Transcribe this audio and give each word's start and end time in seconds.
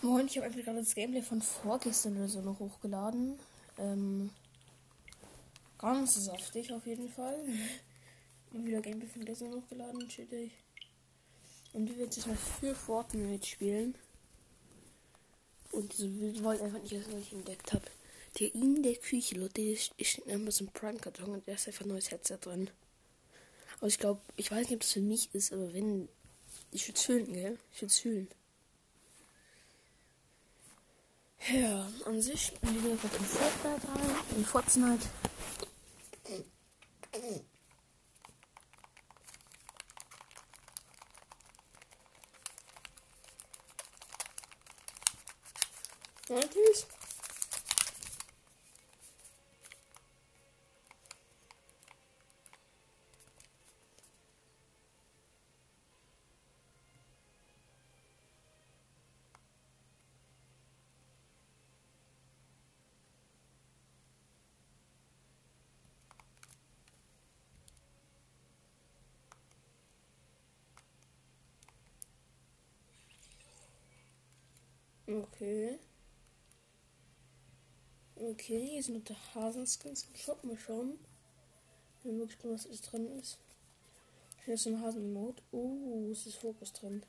Moin, 0.00 0.26
ich 0.26 0.36
habe 0.36 0.46
einfach 0.46 0.62
gerade 0.62 0.78
das 0.78 0.94
Gameplay 0.94 1.22
von 1.22 1.42
vorgestern 1.42 2.16
oder 2.18 2.28
so 2.28 2.40
noch 2.40 2.60
hochgeladen. 2.60 3.36
Ähm, 3.78 4.30
ganz 5.76 6.14
saftig 6.14 6.72
auf 6.72 6.86
jeden 6.86 7.08
Fall. 7.08 7.36
Und 8.52 8.64
wieder 8.64 8.80
Gameplay 8.80 9.08
von 9.08 9.24
gestern 9.24 9.54
hochgeladen, 9.54 10.08
chillig. 10.08 10.52
Und 11.72 11.88
wir 11.88 11.98
werden 11.98 12.12
jetzt 12.12 12.28
mal 12.28 12.36
für 12.36 12.76
Fortnite 12.76 13.44
spielen. 13.44 13.96
Und 15.72 15.98
diese 15.98 16.44
wollte 16.44 16.62
einfach 16.62 16.80
nicht, 16.80 16.94
dass 16.94 17.08
ich 17.20 17.32
entdeckt 17.32 17.72
habe. 17.72 17.84
Der 18.38 18.54
in 18.54 18.84
der 18.84 18.94
Küche, 18.94 19.34
Leute, 19.34 19.62
ist 19.62 20.18
in 20.18 20.32
Amazon 20.32 20.68
Prime 20.68 20.98
Karton 20.98 21.30
und 21.30 21.48
da 21.48 21.52
ist 21.54 21.66
einfach 21.66 21.84
ein 21.84 21.88
neues 21.88 22.12
Headset 22.12 22.38
drin. 22.40 22.70
Aber 23.78 23.88
ich 23.88 23.98
glaube, 23.98 24.20
ich 24.36 24.52
weiß 24.52 24.68
nicht, 24.68 24.74
ob 24.74 24.80
das 24.80 24.92
für 24.92 25.00
mich 25.00 25.34
ist, 25.34 25.52
aber 25.52 25.74
wenn. 25.74 26.08
Ich 26.70 26.86
würde 26.86 26.98
es 26.98 27.04
fühlen, 27.04 27.32
gell? 27.32 27.58
Ich 27.72 27.82
würde 27.82 27.90
es 27.90 27.98
fühlen. 27.98 28.28
Ja, 31.46 31.86
an 32.04 32.20
sich 32.20 32.52
bin 32.60 32.76
ich 32.76 32.90
einfach 32.90 33.18
in 33.18 33.24
Fortnite 33.24 33.88
rein. 33.88 34.16
In 34.36 34.44
Fortnite. 34.44 35.08
Ja, 46.28 46.40
Okay. 75.22 75.78
Okay, 78.14 78.68
hier 78.68 78.82
sind 78.82 79.08
der 79.08 79.34
Hasenskins 79.34 80.04
im 80.04 80.14
Shop. 80.14 80.44
Mal 80.44 80.56
schauen. 80.56 80.98
Wenn 82.02 82.18
wirklich 82.18 82.38
was 82.44 82.66
ist 82.66 82.92
drin 82.92 83.06
ist. 83.18 83.38
Hier 84.44 84.54
ist 84.54 84.66
ein 84.66 84.80
Hasen-Mode. 84.80 85.42
Oh, 85.50 86.08
es 86.12 86.26
ist 86.26 86.36
Fokus 86.36 86.72
drin. 86.72 87.02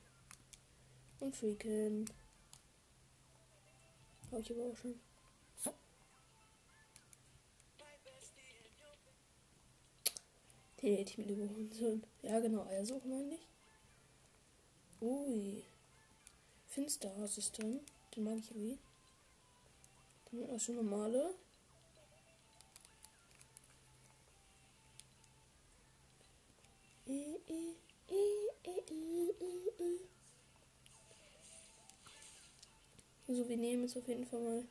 Und 1.20 1.36
Freaken. 1.36 2.10
Hab 4.32 4.40
ich 4.40 4.52
aber 4.52 4.64
auch 4.64 4.78
schon. 4.78 5.00
Den 10.82 10.96
hätte 10.96 11.12
ich 11.12 11.18
mir 11.18 11.26
lieber 11.26 11.50
holen 11.50 11.72
sollen. 11.72 12.04
Ja, 12.22 12.40
genau, 12.40 12.64
Eiersuche 12.66 13.08
meine 13.08 13.36
ich. 13.36 13.48
Ui. 15.02 15.64
Finsterhaus 16.68 17.38
ist 17.38 17.58
drin. 17.58 17.82
Den 18.20 18.26
mag 18.26 18.38
ich 18.38 18.52
irgendwie. 18.52 18.78
Dann 20.30 20.50
auch 20.50 20.60
so 20.60 20.74
normale. 20.74 21.34
So, 33.26 33.48
wir 33.48 33.56
nehmen 33.56 33.84
jetzt 33.84 33.96
auf 33.96 34.06
jeden 34.06 34.26
Fall 34.26 34.42
mal 34.42 34.68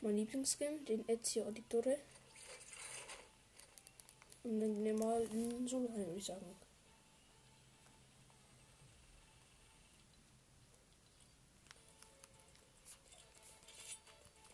mein 0.00 0.16
Lieblingsskin, 0.16 0.84
den 0.84 1.08
Ezio 1.08 1.44
Auditore. 1.44 1.98
Und 4.42 4.58
dann 4.58 4.82
nehmen 4.82 4.98
wir 4.98 5.06
mal 5.06 5.22
in 5.22 5.68
Solo 5.68 5.86
rein, 5.86 6.06
würde 6.06 6.18
ich 6.18 6.24
sagen. 6.24 6.71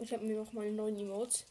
Ich 0.01 0.13
habe 0.13 0.25
mir 0.25 0.37
noch 0.37 0.53
mal 0.53 0.71
neuen 0.71 0.97
Emotes. 0.97 1.45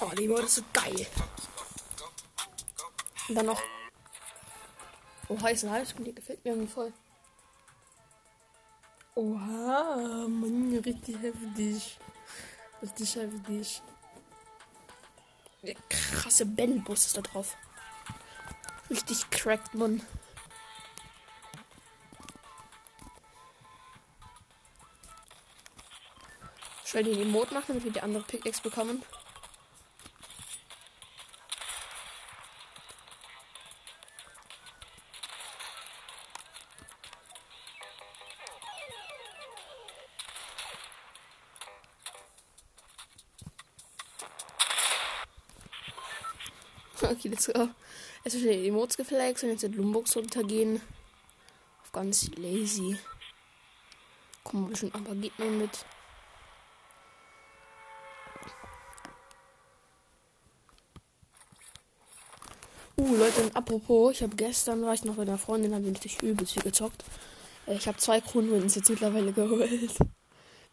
Oh, 0.00 0.10
die 0.18 0.24
Emote 0.24 0.42
ist 0.42 0.56
so 0.56 0.62
geil. 0.72 1.06
Und 3.28 3.34
dann 3.36 3.46
noch. 3.46 3.62
Oh, 5.28 5.40
heißen 5.40 5.70
Hals, 5.70 5.94
die 5.96 6.12
gefällt 6.12 6.44
mir 6.44 6.50
irgendwie 6.50 6.72
voll. 6.72 6.92
Oha, 9.14 10.26
Mann, 10.26 10.80
richtig 10.84 11.16
heftig. 11.20 11.98
Richtig 12.82 13.14
heftig. 13.14 13.82
Der 15.62 15.76
krasse 15.88 16.44
Bellbus 16.44 17.06
ist 17.06 17.16
da 17.16 17.20
drauf. 17.20 17.56
Richtig 18.90 19.30
cracked, 19.30 19.74
Mann. 19.74 20.02
Ich 26.92 26.96
will 26.96 27.04
den 27.04 27.22
Emote 27.22 27.54
machen, 27.54 27.68
damit 27.68 27.84
wir 27.84 27.90
die 27.90 28.02
andere 28.02 28.22
Pickaxe 28.22 28.60
bekommen. 28.60 29.02
Okay, 47.02 47.28
let's 47.28 47.46
go. 47.46 47.68
Es 48.22 48.34
sind 48.34 48.44
die 48.44 48.68
Emotes 48.68 48.98
geflext 48.98 49.42
und 49.44 49.50
jetzt 49.50 49.62
sind 49.62 49.76
Lumbox 49.76 50.14
runtergehen. 50.14 50.82
Auf 51.82 51.92
ganz 51.92 52.30
lazy. 52.36 52.98
Kommen 54.44 54.64
wir 54.64 54.70
bestimmt 54.70 54.94
ein 54.94 55.04
paar 55.04 55.14
Gegner 55.14 55.46
mit. 55.46 55.86
Uh, 63.02 63.16
Leute, 63.16 63.42
und 63.42 63.56
apropos, 63.72 64.12
ich 64.12 64.22
habe 64.22 64.36
gestern, 64.36 64.82
war 64.82 64.92
ich 64.92 65.04
noch 65.04 65.14
bei 65.14 65.22
einer 65.22 65.38
Freundin, 65.38 65.74
haben 65.74 65.84
wir 65.84 65.92
natürlich 65.92 66.22
übelst 66.22 66.52
viel 66.52 66.62
gezockt. 66.62 67.04
Äh, 67.66 67.76
Ich 67.76 67.88
habe 67.88 67.96
zwei 67.96 68.20
Kronwins 68.20 68.74
jetzt 68.74 68.90
mittlerweile 68.90 69.32
geholt. 69.32 69.98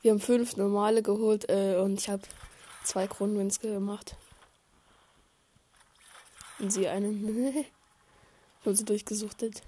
Wir 0.02 0.12
haben 0.12 0.20
fünf 0.20 0.58
normale 0.58 1.02
geholt 1.02 1.50
äh, 1.50 1.78
und 1.78 2.00
ich 2.00 2.10
habe 2.10 2.24
zwei 2.84 3.08
Kronwins 3.08 3.60
gemacht. 3.60 4.16
Und 6.60 6.72
sie 6.72 6.88
einen. 6.88 7.56
ich 7.58 7.66
habe 8.66 8.76
sie 8.76 8.86
durchgesuchtet. 8.86 9.62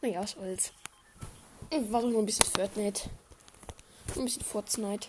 Naja, 0.00 0.22
was 0.22 0.32
soll's. 0.32 0.72
War 1.90 2.02
doch 2.02 2.10
nur 2.10 2.22
ein 2.22 2.26
bisschen 2.26 2.46
Fortnite. 2.46 3.10
Ein 4.14 4.24
bisschen 4.24 4.44
Fortnite. 4.44 5.08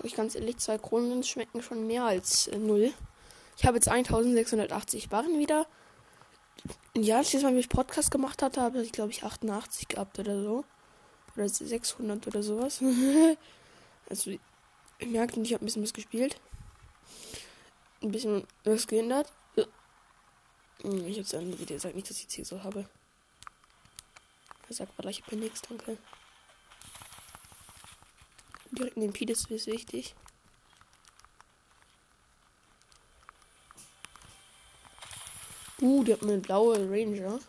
Sag 0.00 0.06
ich 0.06 0.14
ganz 0.16 0.34
ehrlich, 0.34 0.56
zwei 0.56 0.78
Kronen 0.78 1.22
schmecken 1.22 1.62
schon 1.62 1.86
mehr 1.86 2.04
als 2.04 2.46
äh, 2.46 2.56
null. 2.56 2.90
Ich 3.58 3.66
habe 3.66 3.76
jetzt 3.76 3.88
1680 3.88 5.10
Barren 5.10 5.38
wieder. 5.38 5.66
Ja, 6.96 7.20
ich 7.20 7.34
Mal, 7.42 7.54
wie 7.54 7.58
ich 7.58 7.68
Podcast 7.68 8.10
gemacht 8.10 8.40
hatte, 8.40 8.62
habe 8.62 8.80
ich 8.80 8.92
glaube 8.92 9.10
ich 9.10 9.24
88 9.24 9.88
gehabt 9.88 10.18
oder 10.18 10.42
so. 10.42 10.64
Oder 11.36 11.46
600 11.50 12.26
oder 12.26 12.42
sowas. 12.42 12.82
also, 14.08 14.30
ihr 14.30 14.40
merkt, 15.06 15.36
ich 15.36 15.52
habe 15.52 15.62
ein 15.62 15.66
bisschen 15.66 15.82
was 15.82 15.92
gespielt. 15.92 16.40
Ein 18.02 18.10
bisschen 18.10 18.46
was 18.64 18.86
geändert. 18.86 19.30
Hm, 20.80 21.04
Ich 21.08 21.18
habe 21.18 21.44
es 21.44 21.60
wieder 21.60 21.74
gesagt, 21.74 21.94
nicht, 21.94 22.08
dass 22.08 22.16
ich 22.20 22.26
es 22.26 22.32
hier 22.32 22.46
so 22.46 22.64
habe. 22.64 22.88
Er 24.66 24.74
sagt, 24.74 24.92
weil 24.96 25.10
ich 25.10 25.22
habe 25.22 25.36
nichts, 25.36 25.60
danke. 25.60 25.98
Direkt 28.72 28.96
in 28.96 29.02
den 29.02 29.12
Pides 29.12 29.46
ist 29.46 29.66
wichtig. 29.66 30.14
Uh, 35.80 36.04
die 36.04 36.12
hat 36.12 36.22
eine 36.22 36.38
blaue 36.38 36.76
Ranger. 36.78 37.40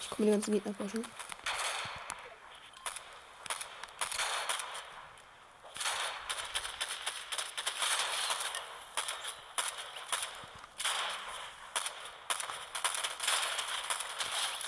Ich 0.00 0.10
komme 0.10 0.26
die 0.26 0.30
ganzen 0.30 0.52
Gegner 0.52 0.72
pushen. 0.72 1.04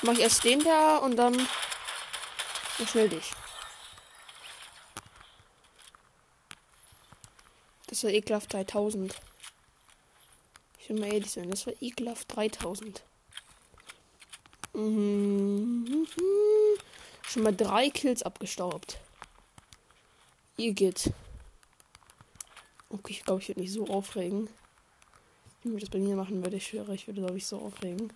Mach 0.02 0.12
ich 0.14 0.20
erst 0.20 0.44
den 0.44 0.64
da 0.64 0.98
und 0.98 1.16
dann 1.16 1.46
schnell 2.86 3.08
dich. 3.08 3.32
Das 7.86 8.04
war 8.04 8.10
ekelhaft 8.10 8.52
3000. 8.52 9.14
Ich 10.78 10.88
will 10.88 10.98
mal 10.98 11.12
ehrlich 11.12 11.30
sein, 11.30 11.50
das 11.50 11.66
war 11.66 11.74
ekelhaft 11.80 12.34
3000. 12.34 13.02
Mhm. 14.72 16.06
Schon 17.26 17.42
mal 17.42 17.54
drei 17.54 17.90
Kills 17.90 18.22
abgestaubt. 18.22 18.98
Ihr 20.56 20.72
geht. 20.72 21.12
Okay, 22.88 23.12
ich 23.12 23.24
glaube, 23.24 23.42
ich 23.42 23.48
würde 23.48 23.60
nicht 23.60 23.72
so 23.72 23.86
aufregen. 23.86 24.48
Wenn 25.62 25.76
ich 25.76 25.84
das 25.84 25.90
bei 25.90 25.98
mir 25.98 26.16
machen 26.16 26.42
würde, 26.44 26.56
ich 26.56 26.66
schwöre, 26.66 26.94
ich 26.94 27.06
würde, 27.06 27.20
glaube 27.20 27.36
ich, 27.36 27.46
so 27.46 27.58
aufregen. 27.58 28.12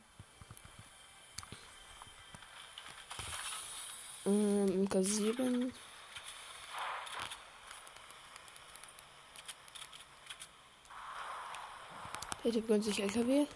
Ähm, 4.94 5.02
MK7. 5.02 5.72
Der 12.44 12.52
Typ 12.52 12.68
gönnt 12.68 12.84
sich 12.84 13.02
LKW. 13.02 13.46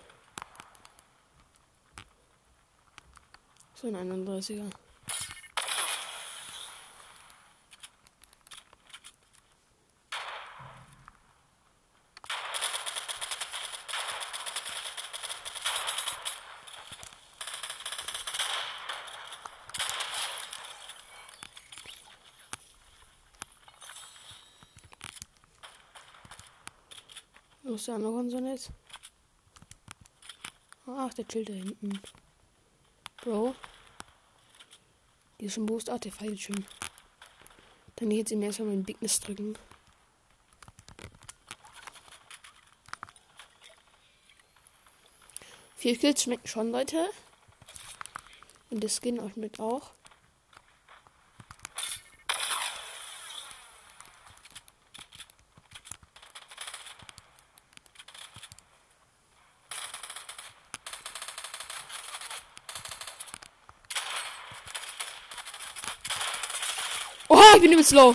So 3.75 3.89
ein 3.89 3.97
31er. 3.97 4.71
Ist 27.79 27.87
der 27.87 27.95
andere 27.95 28.13
Konson 28.13 28.47
jetzt? 28.47 28.71
Ach, 30.87 31.15
der 31.15 31.29
chillt 31.29 31.49
da 31.49 31.53
hinten. 31.53 32.01
Bro. 33.19 33.55
Die 35.41 35.47
ist 35.47 35.55
schon 35.55 35.67
Boost. 35.67 35.89
Ah, 35.89 35.99
der 35.99 36.11
feilt 36.11 36.41
schon. 36.41 36.67
Dann 37.97 38.11
jetzt 38.11 38.33
ihm 38.33 38.43
erstmal 38.43 38.69
meinen 38.69 38.85
Bigness 38.85 39.21
drücken. 39.21 39.57
Vier 45.77 45.97
Kills 45.97 46.25
schmecken 46.25 46.49
schon, 46.49 46.73
Leute. 46.73 47.09
Und 48.71 48.83
der 48.83 48.91
Skin 48.91 49.21
auch 49.21 49.37
mit 49.37 49.61
auch. 49.61 49.93
Oha, 67.31 67.48
ich 67.59 67.63
bin 67.63 67.73
übelst 67.73 67.91
low. 67.91 68.15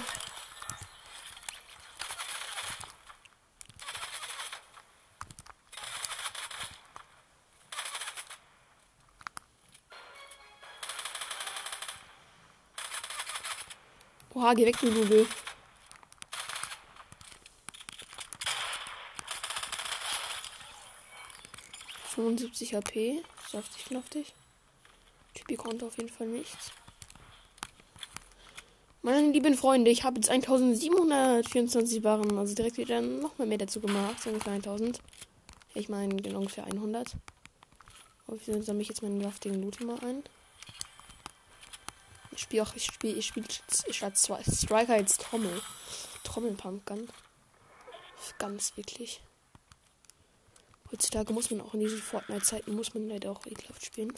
Oha, 14.34 14.54
geh 14.54 14.66
weg, 14.66 14.78
du. 14.80 15.28
Fünfundsiebzig 22.06 22.76
HP. 22.76 23.24
Saftig, 23.52 23.86
knaftig. 23.86 24.34
Typi 25.34 25.58
konnte 25.58 25.86
auf 25.86 25.98
jeden 25.98 26.10
Fall 26.10 26.28
nichts. 26.28 26.72
Meine 29.06 29.34
lieben 29.34 29.58
Freunde, 29.58 29.92
ich 29.92 30.06
habe 30.06 30.16
jetzt 30.16 30.30
1724 30.30 32.02
Barren, 32.02 32.38
also 32.38 32.56
direkt 32.56 32.78
wieder 32.78 33.02
noch 33.02 33.38
mal 33.38 33.46
mehr 33.46 33.58
dazu 33.58 33.82
gemacht, 33.82 34.26
ungefähr 34.26 34.54
1000. 34.54 35.02
Ich 35.74 35.90
meine, 35.90 36.16
ungefähr 36.38 36.64
100. 36.64 37.18
Auf 38.28 38.40
jeden 38.44 38.60
Fall 38.60 38.64
sammle 38.64 38.82
ich 38.82 38.88
jetzt 38.88 39.04
meinen 39.04 39.20
luftigen 39.20 39.62
Loot 39.62 39.82
mal 39.82 40.00
ein. 40.06 40.24
Ich 42.32 42.40
spiele 42.44 42.64
auch, 42.64 42.74
ich 42.76 42.86
spiele, 42.86 43.16
ich 43.16 43.28
spiele 43.28 43.46
statt 43.90 44.18
Striker 44.18 44.94
als 44.94 45.18
Trommel. 45.18 45.62
Trommelpumpgun. 46.24 47.10
Ganz 48.40 48.78
wirklich. 48.78 49.22
Heutzutage 50.94 51.34
muss 51.34 51.52
man 51.52 51.60
auch 51.60 51.74
in 51.74 51.82
diesen 51.82 52.02
Fortnite-Zeiten, 52.02 52.74
muss 52.74 52.94
man 52.94 53.10
leider 53.10 53.32
auch 53.32 53.46
ekelhaft 53.48 53.86
spielen. 53.86 54.14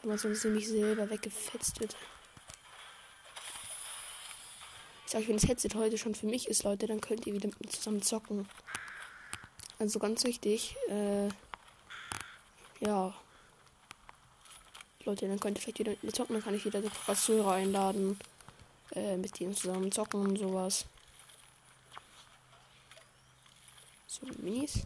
Weil 0.00 0.10
man 0.10 0.18
sonst 0.18 0.44
nämlich 0.44 0.68
selber 0.68 1.10
weggefetzt 1.10 1.80
wird. 1.80 1.96
Ich 5.08 5.12
sag, 5.12 5.26
wenn 5.26 5.38
das 5.38 5.48
Headset 5.48 5.70
heute 5.74 5.96
schon 5.96 6.14
für 6.14 6.26
mich 6.26 6.48
ist, 6.48 6.64
Leute, 6.64 6.86
dann 6.86 7.00
könnt 7.00 7.26
ihr 7.26 7.32
wieder 7.32 7.46
mit 7.48 7.58
mir 7.58 7.70
zusammen 7.70 8.02
zocken. 8.02 8.46
Also 9.78 9.98
ganz 9.98 10.22
wichtig, 10.24 10.76
äh, 10.90 11.28
ja. 12.80 13.14
Leute, 15.06 15.26
dann 15.26 15.40
könnt 15.40 15.56
ihr 15.56 15.62
vielleicht 15.62 15.78
wieder 15.78 15.92
mit 15.92 16.04
mir 16.04 16.12
zocken, 16.12 16.34
dann 16.34 16.44
kann 16.44 16.54
ich 16.54 16.66
wieder 16.66 16.82
Dekorateure 16.82 17.52
einladen, 17.52 18.18
äh, 18.94 19.16
mit 19.16 19.40
denen 19.40 19.54
zusammen 19.56 19.90
zocken 19.90 20.20
und 20.20 20.36
sowas. 20.36 20.84
So, 24.08 24.26
Minis. 24.42 24.82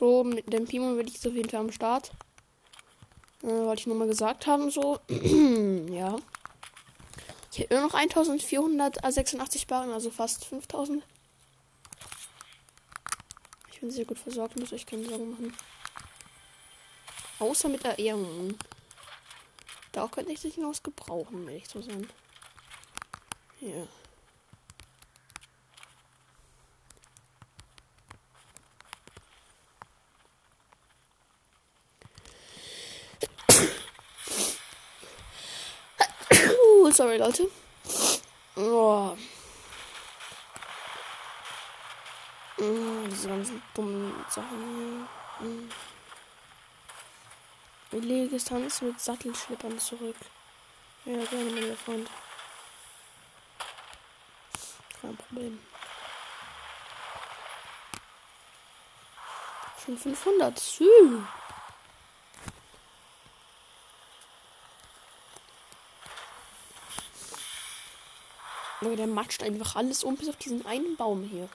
So, 0.00 0.24
mit 0.24 0.50
dem 0.50 0.64
Pimo 0.66 0.94
würde 0.94 1.10
ich 1.10 1.16
jetzt 1.16 1.26
auf 1.26 1.34
jeden 1.34 1.50
Fall 1.50 1.60
am 1.60 1.72
Start. 1.72 2.12
Äh, 3.42 3.48
wollte 3.48 3.80
ich 3.80 3.86
nur 3.86 3.96
mal 3.96 4.08
gesagt 4.08 4.46
haben, 4.46 4.70
so. 4.70 4.98
ja. 5.90 6.16
Ich 7.52 7.58
hätte 7.58 7.74
nur 7.74 7.82
noch 7.82 7.92
1486 7.92 9.66
Barren, 9.66 9.90
also 9.90 10.10
fast 10.10 10.46
5000. 10.46 11.04
Ich 13.70 13.80
bin 13.80 13.90
sehr 13.90 14.06
gut 14.06 14.18
versorgt, 14.18 14.58
muss 14.58 14.72
euch 14.72 14.86
keine 14.86 15.04
Sorgen 15.04 15.32
machen. 15.32 15.54
Außer 17.38 17.68
mit 17.68 17.84
der 17.84 17.98
Ehrung. 17.98 18.56
Da 19.92 20.08
könnte 20.08 20.32
ich 20.32 20.40
sich 20.40 20.56
noch 20.56 20.70
was 20.70 20.82
gebrauchen, 20.82 21.46
wenn 21.46 21.56
ich 21.56 21.68
so 21.68 21.82
sein. 21.82 22.08
Ja. 23.60 23.86
Sorry, 36.92 37.18
Leute. 37.18 37.50
Oh. 38.56 39.16
Oh, 42.58 43.06
diese 43.10 43.28
ganzen 43.28 43.62
dummen 43.74 44.14
Sachen 44.28 45.08
hier. 45.40 45.48
Mm. 45.48 45.70
Billiges 47.90 48.44
Tanz 48.44 48.82
mit 48.82 49.00
Sattelschlippern 49.00 49.78
zurück. 49.78 50.16
Ja, 51.04 51.24
gerne, 51.24 51.50
mein 51.50 51.76
Freund. 51.76 52.10
Kein 55.00 55.16
Problem. 55.16 55.58
Schon 59.84 59.96
500. 59.96 60.58
Sü. 60.58 61.22
Aber 68.80 68.96
der 68.96 69.06
matscht 69.06 69.42
einfach 69.42 69.76
alles 69.76 70.04
um, 70.04 70.16
bis 70.16 70.28
auf 70.28 70.36
diesen 70.36 70.64
einen 70.64 70.96
Baum 70.96 71.22
hier. 71.24 71.48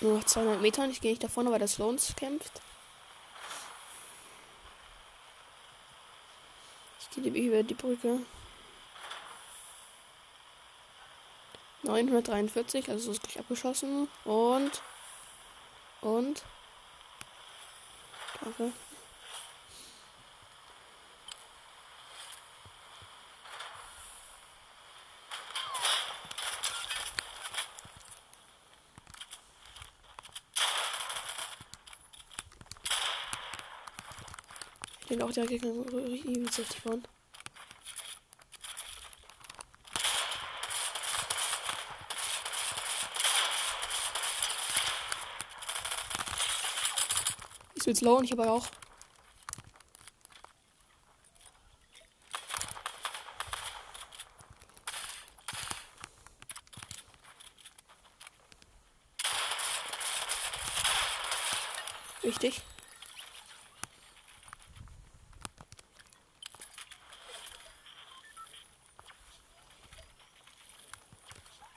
Nur 0.00 0.18
noch 0.18 0.24
200 0.24 0.60
Meter 0.60 0.82
und 0.82 0.90
ich 0.90 1.00
gehe 1.00 1.12
nicht 1.12 1.24
davon, 1.24 1.46
aber 1.46 1.58
der 1.58 1.68
Sloans 1.68 2.14
kämpft. 2.16 2.60
Ich 7.00 7.10
gehe 7.22 7.32
über 7.32 7.62
die 7.62 7.74
Brücke. 7.74 8.20
943, 11.84 12.88
also 12.88 13.12
ist 13.12 13.22
gleich 13.22 13.38
abgeschossen. 13.38 14.08
Und. 14.24 14.82
Und. 16.00 16.42
Danke. 18.42 18.72
Ich 35.00 35.08
denke 35.08 35.24
auch 35.26 35.32
der 35.32 35.46
Gegner 35.46 35.68
übelst 35.70 36.58
heftig 36.58 36.86
waren. 36.86 37.06
Ich 47.84 47.88
will 47.88 47.96
slow 47.96 48.16
und 48.16 48.24
ich 48.24 48.32
aber 48.32 48.50
auch. 48.50 48.66
Wichtig. 62.22 62.62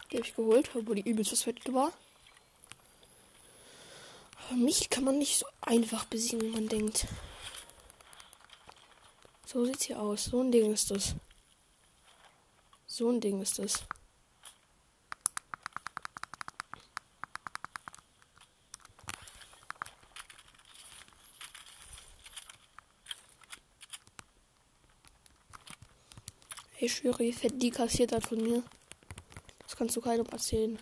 Die 0.10 0.16
habe 0.16 0.26
ich 0.26 0.34
geholt, 0.34 0.70
obwohl 0.74 0.96
die 0.96 1.02
übelst 1.02 1.32
verswettet 1.32 1.74
war. 1.74 1.92
Mich 4.68 4.90
kann 4.90 5.06
man 5.06 5.18
nicht 5.18 5.40
so 5.40 5.46
einfach 5.62 6.04
besiegen, 6.04 6.42
wie 6.42 6.50
man 6.50 6.68
denkt. 6.68 7.08
So 9.46 9.64
sieht's 9.64 9.86
hier 9.86 9.98
aus. 9.98 10.26
So 10.26 10.42
ein 10.42 10.52
Ding 10.52 10.74
ist 10.74 10.92
das. 10.92 11.16
So 12.86 13.10
ein 13.10 13.22
Ding 13.22 13.42
ist 13.42 13.60
das. 13.60 13.86
Ich 26.78 26.94
schwöre, 26.94 27.20
wie 27.20 27.32
fett 27.32 27.54
die 27.62 27.72
kassiert 27.72 28.12
hat 28.12 28.28
von 28.28 28.44
mir. 28.44 28.64
Das 29.60 29.78
kannst 29.78 29.96
du 29.96 30.02
keinem 30.02 30.26
erzählen. 30.26 30.78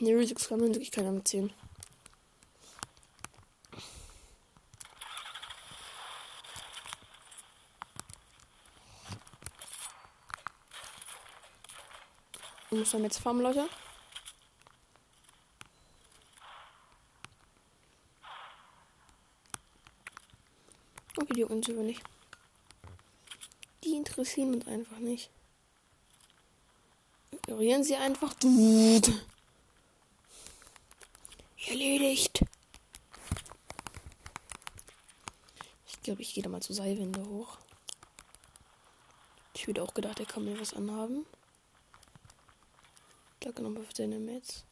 Ne, 0.00 0.14
Rüsix 0.14 0.48
kann 0.48 0.60
man 0.60 0.68
wirklich 0.68 0.90
keiner 0.90 1.12
mitziehen. 1.12 1.52
Ich 12.70 12.78
muss 12.78 12.90
dann 12.92 13.02
jetzt 13.02 13.18
farmen, 13.18 13.42
Leute. 13.42 13.68
Okay, 21.20 21.32
die 21.34 21.44
uns 21.44 21.68
über 21.68 21.82
nicht. 21.82 22.02
Die 23.84 23.96
interessieren 23.96 24.54
uns 24.54 24.66
einfach 24.66 24.98
nicht. 24.98 25.30
Ignorieren 27.32 27.84
sie 27.84 27.96
einfach. 27.96 28.34
Erledigt. 31.70 32.40
Ich 35.86 36.02
glaube, 36.02 36.20
ich 36.20 36.34
gehe 36.34 36.42
da 36.42 36.48
mal 36.48 36.60
zur 36.60 36.74
Seilwinde 36.74 37.24
hoch. 37.24 37.58
Ich 39.54 39.68
würde 39.68 39.84
auch 39.84 39.94
gedacht, 39.94 40.18
er 40.18 40.26
kann 40.26 40.44
mir 40.44 40.58
was 40.58 40.74
anhaben. 40.74 41.24
Danke 43.38 43.62
nochmal 43.62 43.84
für 43.84 43.94
seine 43.94 44.18
Metz. 44.18 44.64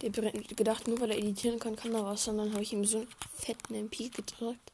Der 0.00 0.08
gedacht, 0.10 0.88
nur 0.88 0.98
weil 0.98 1.10
er 1.10 1.18
editieren 1.18 1.58
kann, 1.58 1.76
kann 1.76 1.94
er 1.94 2.06
was. 2.06 2.26
Und 2.28 2.38
dann 2.38 2.52
habe 2.54 2.62
ich 2.62 2.72
ihm 2.72 2.86
so 2.86 3.00
einen 3.00 3.08
fetten 3.34 3.74
MP 3.74 4.08
gedrückt. 4.08 4.72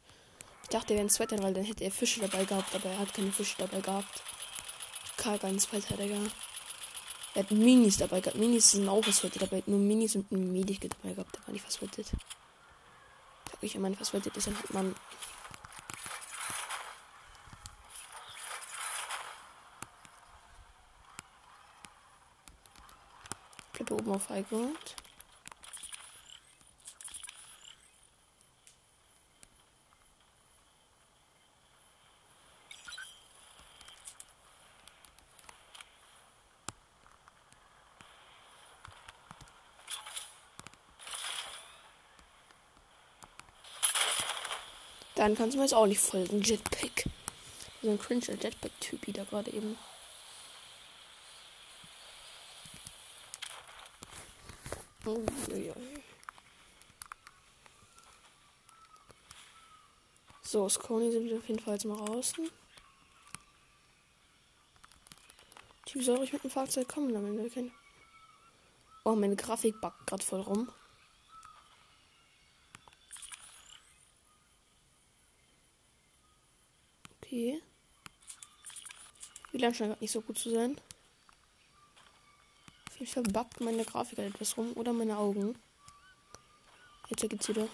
Ich 0.63 0.69
dachte, 0.69 0.93
er 0.93 0.99
wäre 0.99 1.07
ein 1.07 1.09
Sweater, 1.09 1.43
weil 1.43 1.53
dann 1.53 1.65
hätte 1.65 1.83
er 1.83 1.91
Fische 1.91 2.21
dabei 2.21 2.45
gehabt, 2.45 2.73
aber 2.73 2.89
er 2.89 2.99
hat 2.99 3.13
keine 3.13 3.33
Fische 3.33 3.57
dabei 3.57 3.81
gehabt. 3.81 4.23
Karl 5.17 5.37
ganz 5.37 5.63
Sweater, 5.63 5.97
Digga. 5.97 6.21
Er 7.33 7.43
hat 7.43 7.51
Minis 7.51 7.97
dabei 7.97 8.19
gehabt. 8.19 8.37
Minis 8.37 8.71
sind 8.71 8.89
auch 8.89 9.03
verswettet 9.03 9.41
dabei. 9.41 9.61
Nur 9.65 9.79
Minis 9.79 10.15
und 10.15 10.31
ein 10.31 10.51
Medike 10.51 10.89
dabei 10.89 11.13
gehabt. 11.13 11.35
Der 11.35 11.45
war 11.45 11.53
nicht 11.53 11.61
verswettet. 11.61 12.07
Sag 12.07 13.61
ich, 13.61 13.75
wenn 13.75 13.81
man 13.81 13.95
verswettet 13.95 14.35
ist, 14.35 14.47
dann 14.47 14.57
hat 14.57 14.73
man. 14.73 14.95
Ich 23.73 23.79
habe 23.81 23.93
oben 23.93 24.11
auf 24.11 24.29
High 24.29 24.47
Ground. 24.49 24.95
Dann 45.27 45.35
kannst 45.35 45.55
du 45.55 45.57
mir 45.57 45.65
jetzt 45.65 45.73
auch 45.73 45.85
nicht 45.85 45.99
folgen. 45.99 46.41
Jetpack. 46.41 47.03
So 47.81 47.91
ein 47.91 47.99
cringe 47.99 48.27
Jetpack-Typ 48.27 49.13
da 49.13 49.25
gerade 49.25 49.51
eben. 49.51 49.77
Oh, 55.05 55.21
ja. 55.53 55.73
So, 60.43 60.69
Scony 60.69 61.11
sind 61.11 61.25
wir 61.25 61.39
auf 61.39 61.47
jeden 61.49 61.59
Fall 61.59 61.73
jetzt 61.73 61.83
mal 61.83 61.97
draußen. 61.97 62.49
Wie 65.91 66.03
soll 66.03 66.23
ich 66.23 66.31
mit 66.31 66.45
dem 66.45 66.51
Fahrzeug 66.51 66.87
kommen, 66.87 67.13
damit 67.13 67.37
wir 67.37 67.49
können? 67.49 67.73
Oh, 69.03 69.13
meine 69.13 69.35
Grafik 69.35 69.81
backt 69.81 70.07
gerade 70.07 70.23
voll 70.23 70.39
rum. 70.39 70.71
Okay. 77.37 77.61
WLAN 79.51 79.71
scheint 79.71 80.01
nicht 80.01 80.11
so 80.11 80.21
gut 80.21 80.39
zu 80.39 80.49
sein. 80.49 80.75
Auf 82.87 82.99
jeden 82.99 83.11
Fall 83.11 83.21
backt 83.31 83.61
meine 83.61 83.85
Grafik 83.85 84.17
halt 84.17 84.33
etwas 84.33 84.57
rum 84.57 84.73
oder 84.73 84.91
meine 84.91 85.19
Augen. 85.19 85.55
Jetzt 87.09 87.29
geht's 87.29 87.47
wieder. 87.47 87.67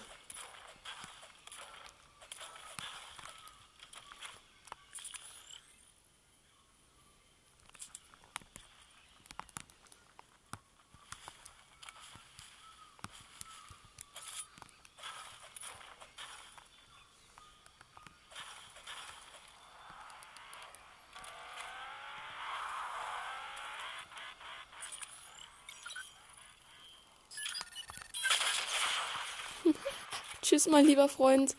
Tschüss, 30.44 30.68
mein 30.68 30.84
lieber 30.84 31.08
Freund. 31.08 31.56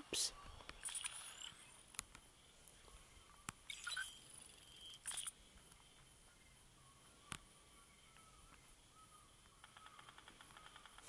Ups. 0.00 0.32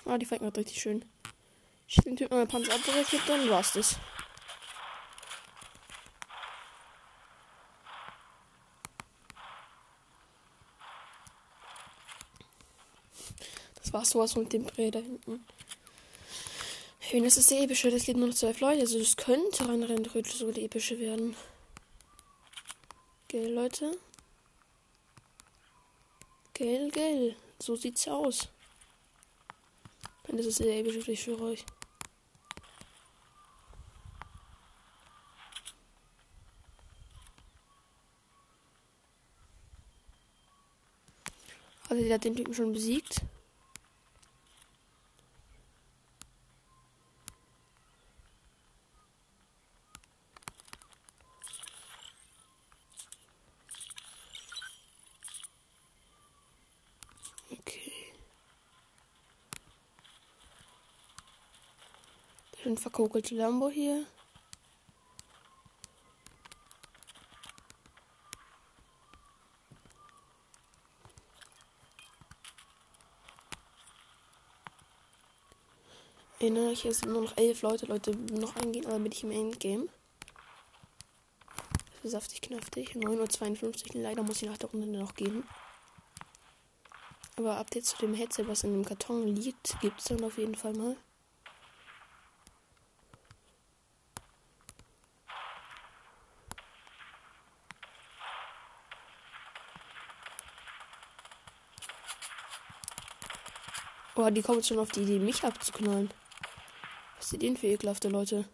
Ah, 0.04 0.16
die 0.18 0.24
fängt 0.24 0.42
mir 0.42 0.56
richtig 0.56 0.80
schön. 0.80 1.04
Ich 1.88 1.96
den 1.96 2.14
Typen 2.14 2.34
mein 2.34 2.46
Panzer 2.46 2.74
abgerechnet, 2.74 3.22
dann 3.26 3.50
war's 3.50 3.72
das. 3.72 3.96
War 13.92 14.04
sowas 14.06 14.32
von 14.32 14.48
dem 14.48 14.66
Dreh 14.66 14.90
da 14.90 15.00
hinten. 15.00 15.44
Hey, 16.98 17.20
das 17.20 17.36
ist 17.36 17.50
der 17.50 17.60
epische. 17.62 17.90
Das 17.90 18.04
geht 18.04 18.16
nur 18.16 18.28
noch 18.28 18.34
zwölf 18.34 18.60
Leute. 18.60 18.80
Also, 18.80 18.98
das 18.98 19.16
könnte 19.16 19.68
rein 19.68 19.82
rein 19.82 20.02
theoretisch 20.02 20.36
sogar 20.36 20.54
die 20.54 20.64
epische 20.64 20.98
werden. 20.98 21.36
Gell, 23.28 23.52
Leute? 23.52 23.98
Gell, 26.54 26.90
gell. 26.90 27.36
So 27.58 27.76
sieht's 27.76 28.08
aus. 28.08 28.48
Nein, 30.26 30.38
das 30.38 30.46
ist 30.46 30.60
der 30.60 30.78
epische, 30.78 31.10
ich 31.10 31.22
schwöre 31.22 31.44
euch. 31.44 31.64
Also, 41.90 42.02
der 42.02 42.14
hat 42.14 42.24
den 42.24 42.36
Typen 42.36 42.54
schon 42.54 42.72
besiegt. 42.72 43.20
Ein 62.72 62.78
verkokelte 62.78 63.34
Lambo 63.34 63.68
hier. 63.68 64.06
Erinnere 76.40 76.72
ich, 76.72 76.86
es 76.86 77.00
sind 77.00 77.12
nur 77.12 77.20
noch 77.20 77.36
elf 77.36 77.60
Leute, 77.60 77.84
Leute, 77.84 78.16
noch 78.16 78.56
eingehen, 78.56 78.86
aber 78.86 78.98
bin 79.00 79.12
ich 79.12 79.22
im 79.22 79.32
Endgame. 79.32 79.88
Das 81.96 82.04
ist 82.04 82.12
saftig 82.12 82.40
knaftig. 82.40 82.96
9.52 82.96 83.96
Uhr. 83.96 84.02
Leider 84.02 84.22
muss 84.22 84.40
ich 84.40 84.48
nach 84.48 84.56
der 84.56 84.70
Runde 84.70 84.86
noch 84.86 85.14
gehen. 85.14 85.46
Aber 87.36 87.58
Update 87.58 87.84
zu 87.84 87.98
dem 87.98 88.14
Headset, 88.14 88.48
was 88.48 88.64
in 88.64 88.72
dem 88.72 88.86
Karton 88.86 89.26
liegt, 89.26 89.78
gibt 89.82 90.00
es 90.00 90.06
dann 90.06 90.24
auf 90.24 90.38
jeden 90.38 90.54
Fall 90.54 90.72
mal. 90.72 90.96
Boah, 104.22 104.30
die 104.30 104.40
kommen 104.40 104.62
schon 104.62 104.78
auf 104.78 104.92
die 104.92 105.00
Idee, 105.00 105.18
mich 105.18 105.42
abzuknallen. 105.42 106.08
Was 107.16 107.30
sind 107.30 107.42
denn 107.42 107.56
für 107.56 107.66
ekelhafte 107.66 108.08
Leute? 108.08 108.44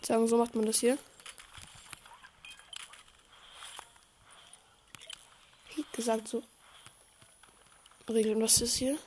Ich 0.00 0.06
sagen, 0.06 0.26
so 0.26 0.38
macht 0.38 0.54
man 0.54 0.64
das 0.64 0.78
hier. 0.78 0.96
Wie 5.74 5.84
gesagt, 5.92 6.26
so. 6.26 6.42
Regeln, 8.08 8.40
was 8.40 8.62
ist 8.62 8.76
hier? 8.76 8.98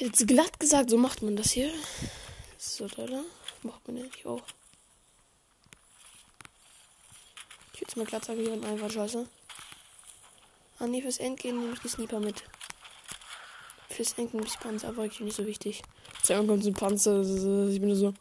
Jetzt 0.00 0.26
glatt 0.26 0.58
gesagt, 0.60 0.90
so 0.90 0.98
macht 0.98 1.22
man 1.22 1.36
das 1.36 1.50
hier. 1.52 1.70
So, 2.58 2.86
da, 2.86 3.06
da. 3.06 3.22
Macht 3.62 3.86
man 3.86 3.96
nicht 3.96 4.26
auch. 4.26 4.42
Ich 7.74 7.80
würde 7.80 7.98
mal 7.98 8.06
glatt 8.06 8.24
sagen, 8.24 8.40
hier 8.40 8.52
und 8.52 8.64
einfach 8.64 8.90
scheiße. 8.90 9.26
Ah, 10.78 10.86
nee, 10.86 11.02
fürs 11.02 11.18
Endgame 11.18 11.58
nehme 11.58 11.74
ich 11.74 11.80
die 11.80 11.88
Sniper 11.88 12.20
mit. 12.20 12.42
Fürs 13.88 14.12
Endgame 14.18 14.42
nehme 14.42 14.46
ich 14.46 14.58
Panzer, 14.58 14.88
aber 14.88 15.04
wirklich 15.04 15.20
nicht 15.20 15.36
so 15.36 15.46
wichtig. 15.46 15.82
Zweimal 16.22 16.46
kommt 16.46 16.64
so 16.64 16.70
ein 16.70 16.74
Panzer, 16.74 17.20
ich 17.22 17.80
bin 17.80 17.88
nur 17.88 17.96
so. 17.96 18.14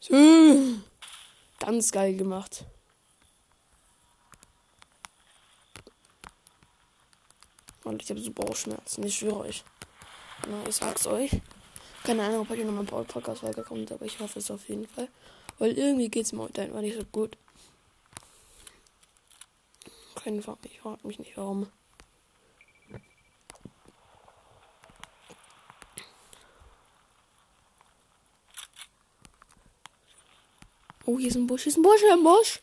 so. 0.00 0.14
Ganz 1.58 1.92
geil 1.92 2.14
gemacht. 2.16 2.64
Und 7.84 8.02
ich 8.02 8.10
habe 8.10 8.20
so 8.20 8.30
Bauchschmerzen, 8.32 9.04
ich 9.04 9.16
schwöre 9.16 9.40
euch. 9.40 9.64
Na, 10.48 10.62
ich 10.68 10.76
sag's 10.76 11.06
euch. 11.06 11.40
Keine 12.04 12.24
Ahnung, 12.24 12.40
ob 12.40 12.48
heute 12.48 12.64
nochmal 12.64 12.82
ein 12.82 13.04
Podcast 13.04 13.42
weiterkommt, 13.44 13.92
aber 13.92 14.04
ich 14.04 14.18
hoffe 14.18 14.40
es 14.40 14.50
auf 14.50 14.68
jeden 14.68 14.88
Fall. 14.88 15.08
Weil 15.58 15.78
irgendwie 15.78 16.08
geht's 16.08 16.32
mir 16.32 16.42
heute 16.42 16.62
einfach 16.62 16.80
nicht 16.80 16.96
so 16.96 17.04
gut. 17.04 17.38
Keine 20.16 20.42
Frage, 20.42 20.60
ich 20.64 20.80
frage 20.80 21.06
mich 21.06 21.18
nicht 21.18 21.36
warum. 21.36 21.68
Oh, 31.04 31.18
hier 31.18 31.28
ist 31.28 31.36
ein 31.36 31.46
Busch, 31.46 31.62
hier 31.64 31.70
ist 31.70 31.78
ein 31.78 31.82
Busch, 31.82 32.00
hier 32.00 32.08
ist 32.08 32.14
ein 32.14 32.24
Busch. 32.24 32.60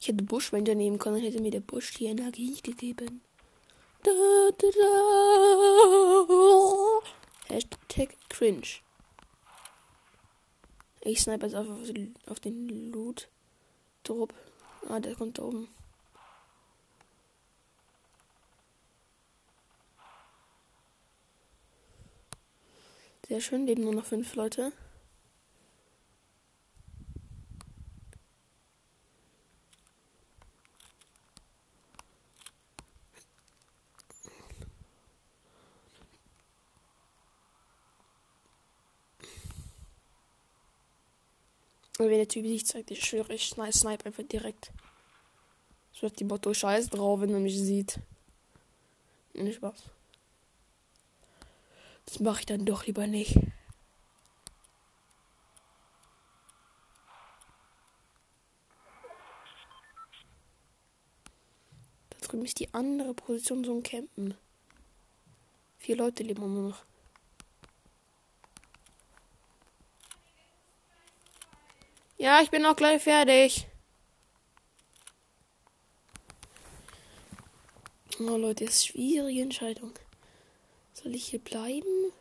Ich 0.00 0.08
hätte 0.08 0.24
Buschwände 0.24 0.74
nehmen 0.74 0.98
können, 0.98 1.20
hätte 1.20 1.40
mir 1.40 1.50
der 1.50 1.60
Busch 1.60 1.94
die 1.94 2.06
Energie 2.06 2.60
gegeben. 2.62 3.22
Da, 4.06 4.12
da, 4.56 4.68
da. 4.70 4.88
Hashtag 7.48 8.10
cringe. 8.28 8.80
Ich 11.00 11.20
snipe 11.22 11.46
jetzt 11.46 11.56
auf, 11.56 11.66
auf 12.26 12.38
den 12.38 12.92
Loot. 12.92 13.28
Drop. 14.04 14.32
Ah, 14.88 15.00
der 15.00 15.16
kommt 15.16 15.38
da 15.38 15.42
oben. 15.42 15.66
Sehr 23.26 23.40
schön, 23.40 23.66
leben 23.66 23.82
nur 23.82 23.94
noch 23.94 24.04
fünf 24.04 24.36
Leute. 24.36 24.72
Und 41.98 42.10
wenn 42.10 42.18
der 42.18 42.28
Typ 42.28 42.44
sich 42.44 42.66
zeigt, 42.66 42.90
ich 42.90 43.04
schwöre, 43.04 43.34
ich 43.34 43.48
snipe 43.48 44.04
einfach 44.04 44.22
direkt. 44.24 44.70
So 45.92 46.06
hat 46.06 46.20
die 46.20 46.24
Motto 46.24 46.52
Scheiß 46.52 46.90
drauf, 46.90 47.20
wenn 47.20 47.32
er 47.32 47.40
mich 47.40 47.58
sieht. 47.58 48.00
Nicht 49.32 49.56
Spaß. 49.56 49.84
Das 52.04 52.20
mache 52.20 52.40
ich 52.40 52.46
dann 52.46 52.66
doch 52.66 52.86
lieber 52.86 53.06
nicht. 53.06 53.34
Da 62.10 62.18
drüben 62.20 62.44
ist 62.44 62.60
die 62.60 62.72
andere 62.74 63.14
Position 63.14 63.64
ein 63.64 63.82
Campen. 63.82 64.34
Vier 65.78 65.96
Leute 65.96 66.22
leben 66.22 66.52
nur 66.52 66.70
noch. 66.70 66.84
Ja, 72.18 72.40
ich 72.40 72.50
bin 72.50 72.64
auch 72.64 72.76
gleich 72.76 73.02
fertig. 73.02 73.68
Oh 78.18 78.36
Leute, 78.38 78.64
das 78.64 78.76
ist 78.76 78.86
schwierige 78.86 79.42
Entscheidung. 79.42 79.92
Soll 80.94 81.14
ich 81.14 81.28
hier 81.28 81.38
bleiben? 81.38 82.12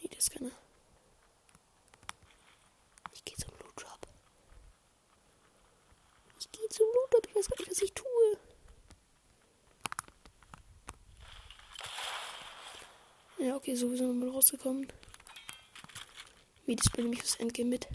Nee, 0.00 0.08
das 0.14 0.30
kann 0.30 0.44
er. 0.44 0.52
Ich 3.12 3.24
gehe 3.24 3.36
zum 3.36 3.50
Loot-Drop. 3.58 4.06
Ich 6.38 6.52
gehe 6.52 6.68
zum 6.68 6.86
Loot-Drop. 6.86 7.26
Ich 7.28 7.34
weiß 7.34 7.48
gar 7.48 7.58
nicht, 7.58 7.70
was 7.70 7.82
ich 7.82 7.92
tue. 7.92 8.38
Ja, 13.38 13.56
okay, 13.56 13.74
sowieso 13.74 14.04
nochmal 14.06 14.28
rausgekommen. 14.28 14.86
Wie 16.66 16.76
das 16.76 16.90
bringt 16.90 17.10
mich 17.10 17.20
fürs 17.20 17.36
Endgame 17.36 17.70
mit. 17.70 17.88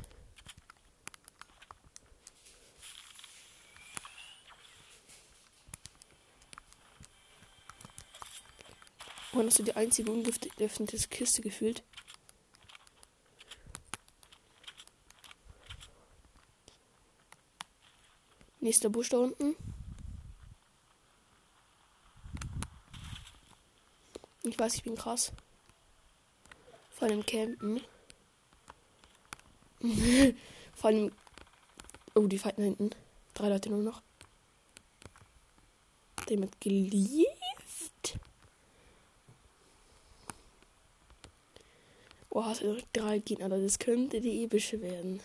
Und 9.32 9.45
hast 9.45 9.60
du 9.60 9.63
die 9.63 9.75
einzige 9.75 10.12
ungeöffnete 10.12 10.97
Kiste 11.10 11.41
gefühlt? 11.41 11.84
Nächster 18.60 18.89
Busch 18.89 19.10
da 19.10 19.17
unten. 19.17 19.56
Ich 24.43 24.58
Ich 24.58 24.63
weiß, 24.63 24.73
ich 24.73 24.82
bin 24.82 24.95
krass. 24.95 25.32
Vor 26.89 27.08
allem 27.08 27.23
Campen. 27.23 27.80
Vor 30.76 30.89
allem. 30.89 31.12
Oh, 32.15 32.28
die 32.28 32.38
fighten 32.38 32.63
hinten. 32.63 32.89
Drei 33.34 33.50
Leute 33.50 33.69
nur 33.69 33.84
noch. 33.84 34.02
Der 36.30 36.39
mit 36.39 36.60
geliebt. 36.60 38.17
Oh, 42.30 42.43
hast 42.45 42.62
du 42.62 42.78
drei 42.93 43.19
Gegner, 43.19 43.50
das 43.50 43.80
könnte 43.80 44.21
die 44.21 44.43
epische 44.43 44.82
werden. 44.82 45.21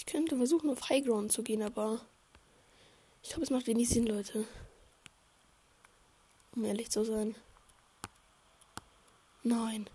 Ich 0.00 0.06
könnte 0.06 0.34
versuchen, 0.34 0.70
auf 0.70 0.88
Highground 0.88 1.30
zu 1.30 1.42
gehen, 1.42 1.62
aber 1.62 2.00
ich 3.22 3.28
glaube, 3.28 3.42
es 3.42 3.50
macht 3.50 3.66
wenig 3.66 3.90
Sinn, 3.90 4.06
Leute. 4.06 4.46
Um 6.56 6.64
ehrlich 6.64 6.88
zu 6.90 7.04
sein. 7.04 7.34
Nein. 9.42 9.90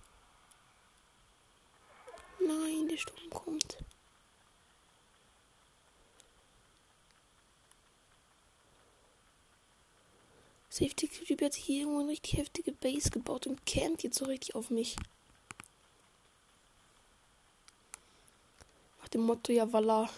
Nein, 2.39 2.88
der 2.88 2.98
Sturm 2.98 3.32
kommt. 3.32 3.80
Safety 10.70 11.08
Typ 11.08 11.41
hat 11.41 11.56
hier 11.56 11.80
irgendwo 11.80 12.02
eine 12.02 12.12
richtig 12.12 12.38
heftige 12.38 12.74
Base 12.74 13.10
gebaut 13.10 13.48
und 13.48 13.65
campt 13.65 14.04
jetzt 14.04 14.20
so 14.20 14.26
richtig 14.26 14.54
auf 14.54 14.70
mich. 14.70 14.98
Dem 19.15 19.25
Motto, 19.25 19.51
ja, 19.54 19.63
voilà. 19.63 20.10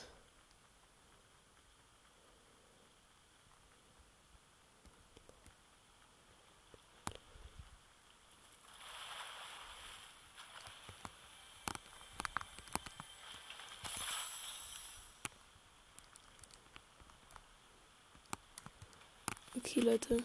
Okay, 19.56 19.82
Leute. 19.82 20.24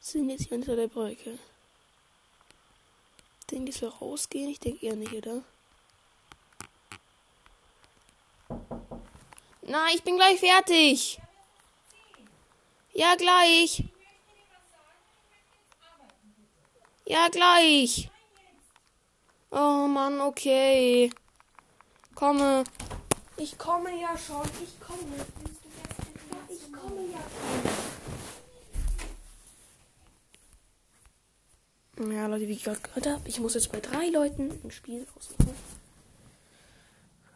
Sind 0.00 0.30
jetzt 0.30 0.48
hier 0.48 0.56
unter 0.56 0.74
der 0.76 0.88
Brücke. 0.88 1.38
Ich, 3.64 3.76
soll 3.76 3.88
rausgehen? 3.88 4.50
Ich 4.50 4.60
denke 4.60 4.84
eher 4.84 4.96
nicht, 4.96 5.12
oder? 5.12 5.42
Na, 9.62 9.86
ich 9.94 10.02
bin 10.02 10.16
gleich 10.16 10.38
fertig. 10.38 11.20
Ja, 12.92 13.14
gleich. 13.14 13.84
Ja, 17.06 17.28
gleich. 17.28 18.10
Oh 19.50 19.86
Mann, 19.88 20.20
okay. 20.20 21.10
Komme. 22.14 22.64
Ich 23.36 23.56
komme 23.56 24.00
ja 24.00 24.16
schon. 24.18 24.42
Ich 24.62 24.80
komme. 24.80 25.26
ich 26.48 26.72
komme 26.72 27.02
ja 27.12 27.18
schon. 27.18 27.85
Ja, 31.98 32.26
Leute, 32.26 32.46
wie 32.46 32.52
ich 32.52 32.64
gerade 32.64 32.80
gehört 32.80 33.06
habe, 33.06 33.26
ich 33.26 33.40
muss 33.40 33.54
jetzt 33.54 33.72
bei 33.72 33.80
drei 33.80 34.10
Leuten 34.10 34.50
ein 34.62 34.70
Spiel 34.70 35.06
ausmachen. 35.16 35.54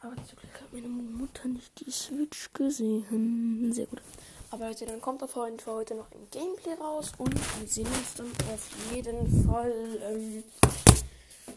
Aber 0.03 0.15
zum 0.17 0.39
Glück 0.39 0.55
hat 0.55 0.73
meine 0.73 0.89
Mutter 0.89 1.49
nicht 1.49 1.81
die 1.81 1.91
Switch 1.91 2.53
gesehen. 2.53 3.73
Sehr 3.73 3.87
gut. 3.87 4.03
Aber 4.51 4.69
Leute, 4.69 4.85
dann 4.85 5.01
kommt 5.01 5.23
auf 5.23 5.35
heute, 5.37 5.63
für 5.65 5.73
heute 5.73 5.95
noch 5.95 6.11
ein 6.11 6.29
Gameplay 6.31 6.75
raus 6.75 7.13
und 7.17 7.35
wir 7.35 7.69
sehen 7.69 7.87
uns 7.87 8.15
dann 8.17 8.27
auf 8.53 8.69
jeden 8.95 9.47
Fall 9.47 9.73
ähm, 10.03 10.45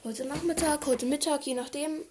heute 0.05 0.25
Nachmittag, 0.25 0.85
heute 0.85 1.05
Mittag, 1.05 1.45
je 1.45 1.55
nachdem. 1.55 2.03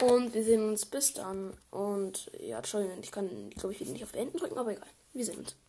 Und 0.00 0.32
wir 0.32 0.44
sehen 0.44 0.66
uns 0.66 0.86
bis 0.86 1.12
dann. 1.12 1.52
Und 1.70 2.30
ja, 2.40 2.58
Entschuldigung, 2.58 2.98
ich 3.02 3.10
kann, 3.10 3.50
glaube 3.50 3.74
ich, 3.74 3.80
nicht 3.80 4.04
auf 4.04 4.12
Beenden 4.12 4.38
drücken, 4.38 4.56
aber 4.56 4.72
egal. 4.72 4.88
Wir 5.12 5.24
sehen 5.26 5.38
uns. 5.38 5.56